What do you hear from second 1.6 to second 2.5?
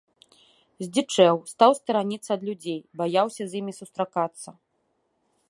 стараніцца ад